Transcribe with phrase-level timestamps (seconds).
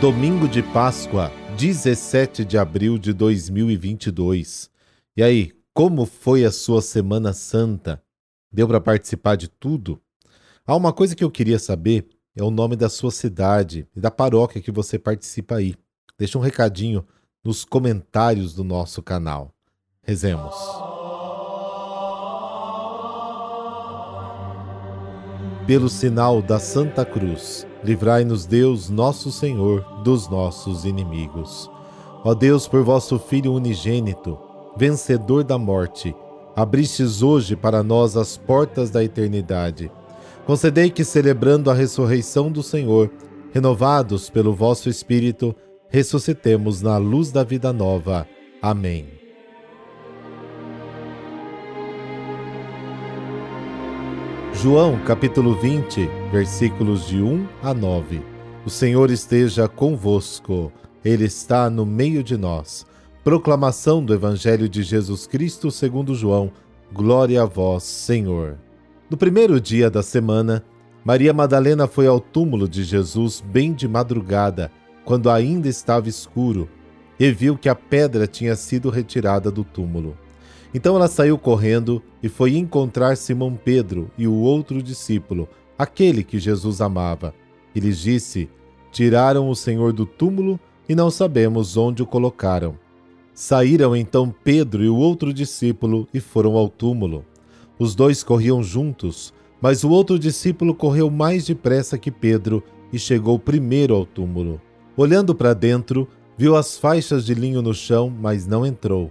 [0.00, 4.70] Domingo de Páscoa, 17 de abril de 2022.
[5.14, 8.02] E aí, como foi a sua Semana Santa?
[8.50, 10.00] Deu para participar de tudo?
[10.66, 14.10] Há uma coisa que eu queria saber é o nome da sua cidade e da
[14.10, 15.74] paróquia que você participa aí.
[16.18, 17.06] Deixa um recadinho
[17.44, 19.54] nos comentários do nosso canal.
[20.02, 20.56] Rezemos.
[25.66, 31.70] Pelo sinal da Santa Cruz, livrai-nos Deus, nosso Senhor, dos nossos inimigos.
[32.24, 34.38] Ó Deus, por vosso Filho unigênito,
[34.76, 36.14] vencedor da morte,
[36.54, 39.90] abristes hoje para nós as portas da eternidade.
[40.46, 43.10] Concedei que, celebrando a ressurreição do Senhor,
[43.52, 45.54] renovados pelo vosso Espírito,
[45.88, 48.26] ressuscitemos na luz da vida nova.
[48.62, 49.19] Amém.
[54.62, 58.20] João capítulo 20, versículos de 1 a 9.
[58.62, 60.70] O Senhor esteja convosco,
[61.02, 62.84] Ele está no meio de nós.
[63.24, 66.52] Proclamação do Evangelho de Jesus Cristo segundo João.
[66.92, 68.58] Glória a vós, Senhor.
[69.08, 70.62] No primeiro dia da semana,
[71.02, 74.70] Maria Madalena foi ao túmulo de Jesus bem de madrugada
[75.06, 76.68] quando ainda estava escuro,
[77.18, 80.18] e viu que a pedra tinha sido retirada do túmulo.
[80.72, 86.38] Então ela saiu correndo e foi encontrar Simão Pedro e o outro discípulo, aquele que
[86.38, 87.34] Jesus amava.
[87.74, 88.48] E lhes disse:
[88.92, 92.76] Tiraram o Senhor do túmulo e não sabemos onde o colocaram.
[93.32, 97.24] Saíram então Pedro e o outro discípulo e foram ao túmulo.
[97.78, 103.38] Os dois corriam juntos, mas o outro discípulo correu mais depressa que Pedro e chegou
[103.38, 104.60] primeiro ao túmulo.
[104.96, 109.10] Olhando para dentro, viu as faixas de linho no chão, mas não entrou.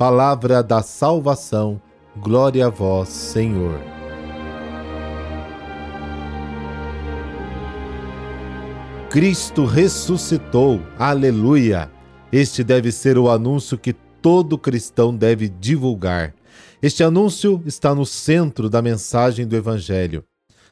[0.00, 1.78] Palavra da salvação,
[2.16, 3.78] glória a vós, Senhor.
[9.10, 11.90] Cristo ressuscitou, aleluia!
[12.32, 16.34] Este deve ser o anúncio que todo cristão deve divulgar.
[16.80, 20.24] Este anúncio está no centro da mensagem do Evangelho.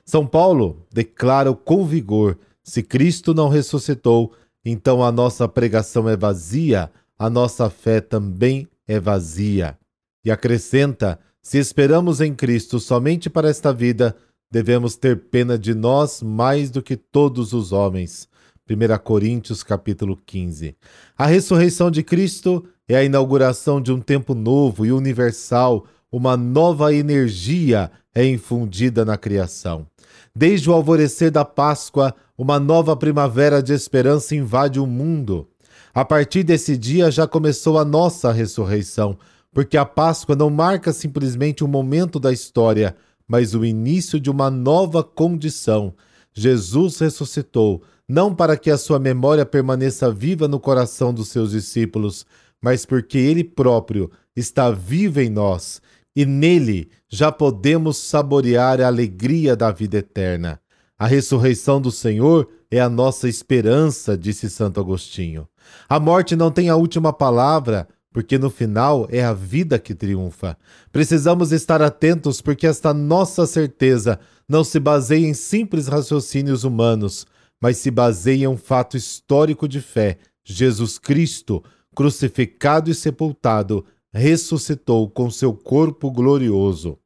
[0.07, 4.33] São Paulo declara com vigor se Cristo não ressuscitou,
[4.65, 9.79] então a nossa pregação é vazia, a nossa fé também é vazia.
[10.25, 14.17] E acrescenta: se esperamos em Cristo somente para esta vida,
[14.51, 18.27] devemos ter pena de nós mais do que todos os homens.
[18.69, 20.75] 1 Coríntios capítulo 15.
[21.17, 26.93] A ressurreição de Cristo é a inauguração de um tempo novo e universal, uma nova
[26.93, 29.87] energia é infundida na criação.
[30.35, 35.48] Desde o alvorecer da Páscoa, uma nova primavera de esperança invade o mundo.
[35.95, 39.19] A partir desse dia já começou a nossa ressurreição,
[39.53, 44.51] porque a Páscoa não marca simplesmente um momento da história, mas o início de uma
[44.51, 45.95] nova condição.
[46.33, 52.25] Jesus ressuscitou, não para que a sua memória permaneça viva no coração dos seus discípulos,
[52.61, 55.81] mas porque ele próprio está vivo em nós
[56.19, 60.61] e nele já podemos saborear a alegria da vida eterna.
[60.99, 65.49] A ressurreição do Senhor é a nossa esperança, disse Santo Agostinho.
[65.89, 70.57] A morte não tem a última palavra, porque no final é a vida que triunfa.
[70.91, 74.19] Precisamos estar atentos porque esta nossa certeza
[74.49, 77.27] não se baseia em simples raciocínios humanos,
[77.61, 81.63] mas se baseia em um fato histórico de fé: Jesus Cristo,
[81.95, 86.99] crucificado e sepultado, ressuscitou com seu corpo glorioso.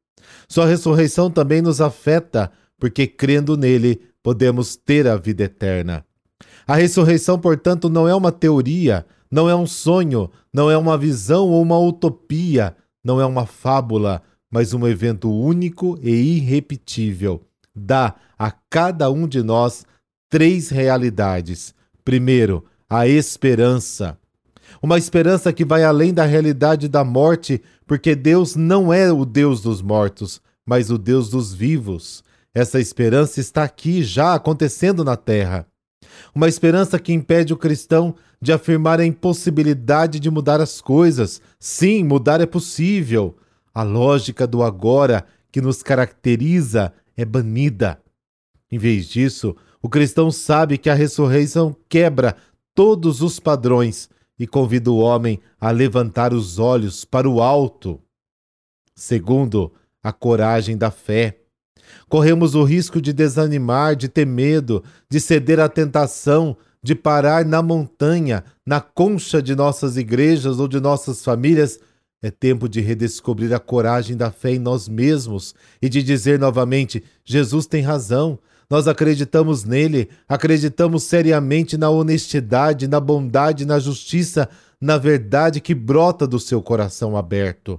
[0.48, 6.04] Sua ressurreição também nos afeta porque crendo nele podemos ter a vida eterna.
[6.66, 11.48] A ressurreição, portanto, não é uma teoria, não é um sonho, não é uma visão
[11.48, 17.42] ou uma utopia, não é uma fábula, mas um evento único e irrepetível.
[17.74, 19.86] Dá a cada um de nós
[20.28, 21.74] três realidades.
[22.04, 24.18] Primeiro, a esperança.
[24.82, 29.62] Uma esperança que vai além da realidade da morte, porque Deus não é o Deus
[29.62, 32.22] dos mortos, mas o Deus dos vivos.
[32.54, 35.66] Essa esperança está aqui, já acontecendo na terra.
[36.34, 41.40] Uma esperança que impede o cristão de afirmar a impossibilidade de mudar as coisas.
[41.58, 43.36] Sim, mudar é possível.
[43.74, 48.00] A lógica do agora que nos caracteriza é banida.
[48.70, 52.36] Em vez disso, o cristão sabe que a ressurreição quebra
[52.74, 58.00] todos os padrões e convida o homem a levantar os olhos para o alto.
[58.94, 59.72] Segundo,
[60.02, 61.41] a coragem da fé.
[62.08, 67.62] Corremos o risco de desanimar, de ter medo, de ceder à tentação, de parar na
[67.62, 71.78] montanha, na concha de nossas igrejas ou de nossas famílias.
[72.22, 77.02] É tempo de redescobrir a coragem da fé em nós mesmos e de dizer novamente:
[77.24, 78.38] Jesus tem razão.
[78.70, 84.48] Nós acreditamos nele, acreditamos seriamente na honestidade, na bondade, na justiça,
[84.80, 87.78] na verdade que brota do seu coração aberto.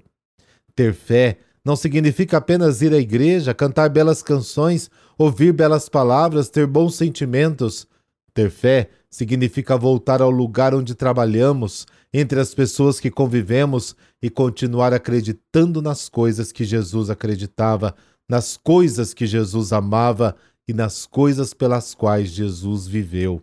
[0.76, 6.68] Ter fé não significa apenas ir à igreja, cantar belas canções, ouvir belas palavras, ter
[6.68, 7.88] bons sentimentos.
[8.34, 14.94] Ter fé significa voltar ao lugar onde trabalhamos, entre as pessoas que convivemos e continuar
[14.94, 17.96] acreditando nas coisas que Jesus acreditava,
[18.30, 20.36] nas coisas que Jesus amava
[20.68, 23.42] e nas coisas pelas quais Jesus viveu.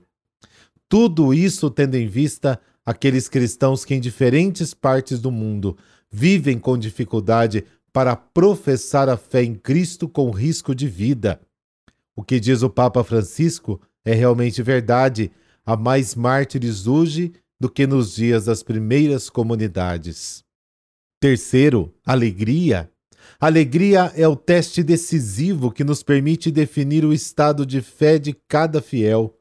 [0.88, 5.76] Tudo isso tendo em vista aqueles cristãos que em diferentes partes do mundo
[6.11, 11.41] vivem com dificuldade para professar a fé em Cristo com risco de vida.
[12.15, 15.31] O que diz o Papa Francisco é realmente verdade.
[15.65, 20.45] Há mais mártires hoje do que nos dias das primeiras comunidades.
[21.21, 22.91] Terceiro, alegria.
[23.39, 28.81] Alegria é o teste decisivo que nos permite definir o estado de fé de cada
[28.81, 29.37] fiel.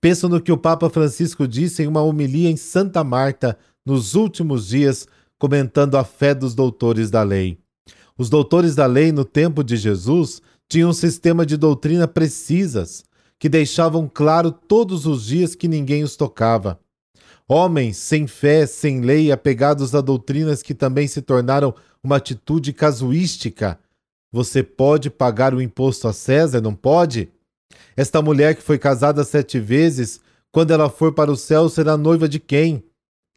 [0.00, 4.68] Penso no que o Papa Francisco disse em uma homilia em Santa Marta nos últimos
[4.68, 5.06] dias,
[5.38, 7.61] comentando a fé dos doutores da lei.
[8.22, 13.02] Os doutores da lei no tempo de Jesus tinham um sistema de doutrina precisas,
[13.36, 16.78] que deixavam claro todos os dias que ninguém os tocava.
[17.48, 23.76] Homens sem fé, sem lei, apegados a doutrinas que também se tornaram uma atitude casuística.
[24.30, 27.28] Você pode pagar o imposto a César, não pode?
[27.96, 30.20] Esta mulher que foi casada sete vezes,
[30.52, 32.84] quando ela for para o céu, será noiva de quem?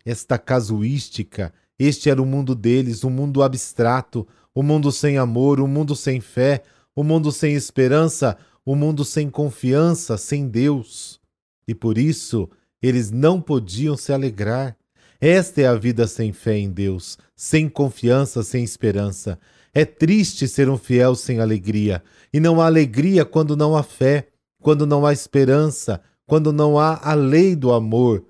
[0.06, 5.68] Esta casuística, este era o mundo deles, um mundo abstrato, um mundo sem amor, um
[5.68, 6.63] mundo sem fé,
[6.96, 11.19] um mundo sem esperança, um mundo sem confiança, sem Deus.
[11.68, 12.50] E por isso
[12.81, 14.78] eles não podiam se alegrar.
[15.19, 19.40] Esta é a vida sem fé em Deus, sem confiança, sem esperança.
[19.74, 24.30] É triste ser um fiel sem alegria, e não há alegria quando não há fé,
[24.62, 28.25] quando não há esperança, quando não há a lei do amor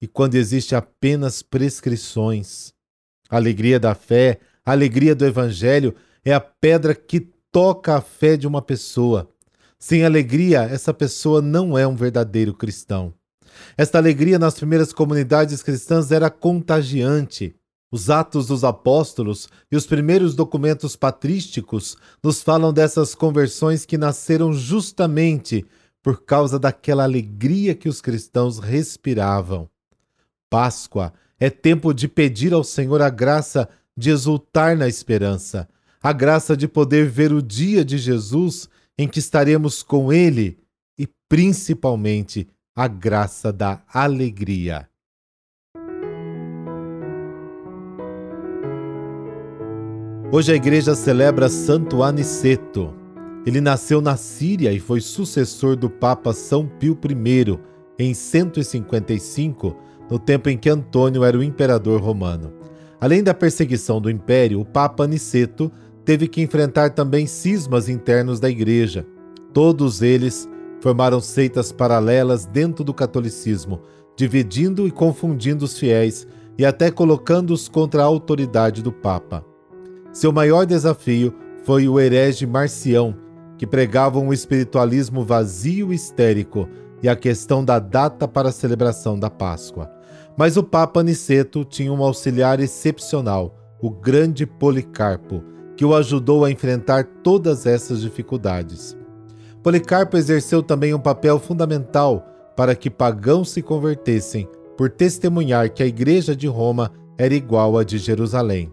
[0.00, 2.72] e quando existe apenas prescrições.
[3.28, 7.20] A alegria da fé, a alegria do evangelho é a pedra que
[7.50, 9.28] toca a fé de uma pessoa.
[9.78, 13.14] Sem alegria, essa pessoa não é um verdadeiro cristão.
[13.76, 17.54] Esta alegria nas primeiras comunidades cristãs era contagiante.
[17.90, 24.52] Os Atos dos Apóstolos e os primeiros documentos patrísticos nos falam dessas conversões que nasceram
[24.52, 25.66] justamente
[26.02, 29.68] por causa daquela alegria que os cristãos respiravam.
[30.48, 33.68] Páscoa é tempo de pedir ao Senhor a graça
[34.00, 35.68] de exultar na esperança,
[36.02, 38.66] a graça de poder ver o dia de Jesus
[38.98, 40.58] em que estaremos com Ele
[40.98, 44.88] e, principalmente, a graça da alegria.
[50.32, 52.94] Hoje a igreja celebra Santo Aniceto.
[53.44, 57.58] Ele nasceu na Síria e foi sucessor do Papa São Pio I
[57.98, 59.76] em 155,
[60.10, 62.60] no tempo em que Antônio era o imperador romano.
[63.00, 65.72] Além da perseguição do império, o Papa Aniceto
[66.04, 69.06] teve que enfrentar também cismas internos da Igreja.
[69.54, 70.48] Todos eles
[70.80, 73.80] formaram seitas paralelas dentro do catolicismo,
[74.16, 76.26] dividindo e confundindo os fiéis
[76.58, 79.44] e até colocando-os contra a autoridade do Papa.
[80.12, 83.16] Seu maior desafio foi o herege Marcião,
[83.56, 86.68] que pregava um espiritualismo vazio e histérico
[87.02, 89.90] e a questão da data para a celebração da Páscoa.
[90.36, 95.42] Mas o Papa Aniceto tinha um auxiliar excepcional, o grande Policarpo,
[95.76, 98.96] que o ajudou a enfrentar todas essas dificuldades.
[99.62, 102.26] Policarpo exerceu também um papel fundamental
[102.56, 107.84] para que pagãos se convertessem, por testemunhar que a Igreja de Roma era igual à
[107.84, 108.72] de Jerusalém.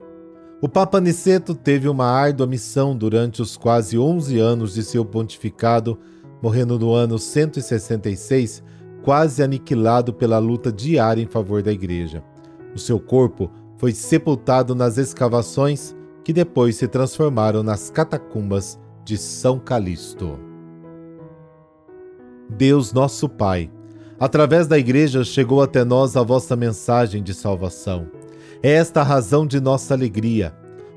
[0.61, 5.99] O Papa Niceto teve uma árdua missão durante os quase 11 anos de seu pontificado,
[6.41, 8.63] morrendo no ano 166,
[9.03, 12.23] quase aniquilado pela luta diária em favor da Igreja.
[12.75, 19.59] O seu corpo foi sepultado nas escavações que depois se transformaram nas catacumbas de São
[19.59, 20.37] Calixto.
[22.49, 23.71] Deus nosso Pai,
[24.19, 28.07] através da Igreja chegou até nós a vossa mensagem de salvação.
[28.61, 30.53] É esta a razão de nossa alegria.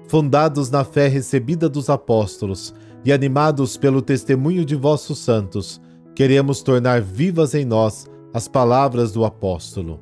[0.09, 5.81] Fundados na fé recebida dos apóstolos e animados pelo testemunho de vossos santos,
[6.15, 10.01] queremos tornar vivas em nós as palavras do apóstolo.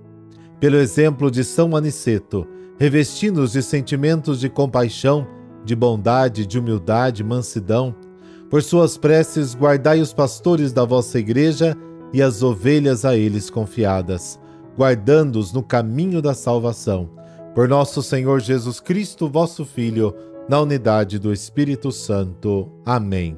[0.60, 2.46] Pelo exemplo de São Aniceto,
[2.78, 5.26] revestindo-os de sentimentos de compaixão,
[5.64, 7.94] de bondade, de humildade, mansidão,
[8.50, 11.76] por suas preces, guardai os pastores da vossa igreja
[12.12, 14.40] e as ovelhas a eles confiadas,
[14.76, 17.10] guardando-os no caminho da salvação.
[17.54, 20.14] Por nosso Senhor Jesus Cristo, vosso Filho,
[20.48, 22.70] na unidade do Espírito Santo.
[22.84, 23.36] Amém.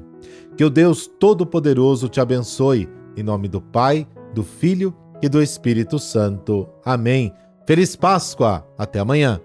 [0.55, 2.87] Que o Deus Todo-Poderoso te abençoe,
[3.17, 6.67] em nome do Pai, do Filho e do Espírito Santo.
[6.85, 7.33] Amém.
[7.67, 8.65] Feliz Páscoa!
[8.77, 9.39] Até amanhã.